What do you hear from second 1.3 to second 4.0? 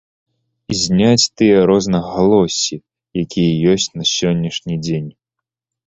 тыя рознагалоссі, якія ёсць